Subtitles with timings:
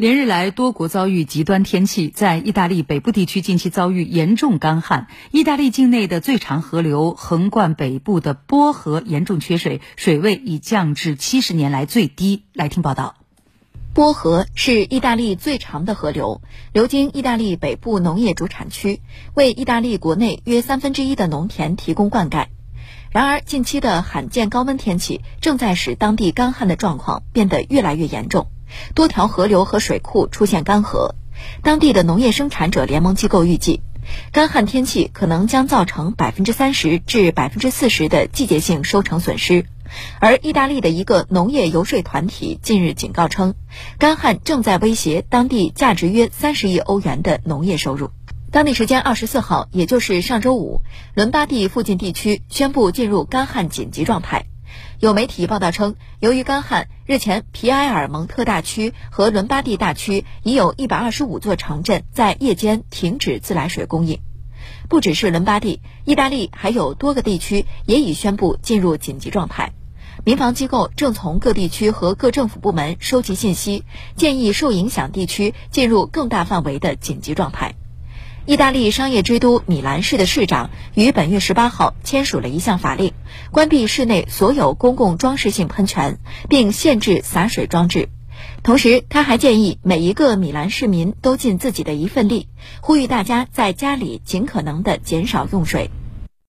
[0.00, 5.08] 连日来，多国遭遇极端天气，在意大利北部地区近期遭遇严重干旱。
[5.30, 12.44] 意大利境内的最长河流横贯北部的波河严重缺水，水位已降至七十年来最低。
[12.54, 13.14] 来听报道。
[13.92, 16.40] 波河是意大利最长的河流，
[16.72, 19.02] 流经意大利北部农业主产区，
[19.34, 22.46] 为意大利国内约三分之一的农田提供灌溉。
[23.10, 28.46] 然而，近期的罕见高温天气正在使当地干旱的状况变得越来越严重。
[28.94, 31.14] 多条河流和水库出现干涸，
[31.62, 33.82] 当地的农业生产者联盟机构预计，
[34.32, 39.66] 干旱天气可能将造成百分之三十至百分之四十的季节性收成损失。
[40.20, 43.54] 而意大利的一个农业游说团体近日警告称，
[43.98, 48.10] 干旱正在威胁当地价值约三十亿欧元的农业收入。
[48.52, 50.80] 当地时间二十四号，也就是上周五，
[51.14, 54.46] 伦巴第附近地区宣布进入干旱紧急状态。
[54.98, 64.20] 有媒体报道称，由于干旱，日前皮埃尔蒙特大区和伦巴第大区已有一百二十五座城镇在夜间停止自来水供应。
[64.88, 69.72] 不只是伦巴第，意大利还有多个地区也已宣布进入紧急状态。
[70.24, 73.84] 民防机构正从各地区和各政府部门收集信息，
[74.16, 77.74] 建议受影响地区进入更大范围的紧急状态。
[78.46, 83.12] 意大利商业之都米兰市的市长于本月十八号签署了一项法令，
[83.50, 88.08] 关闭市内所有公共装饰性喷泉，并限制洒水装置。
[88.62, 92.48] 同时，他还建议每一个米兰市民都尽自己的一份力，
[92.80, 95.90] 呼吁大家在家里尽可能的减少用水。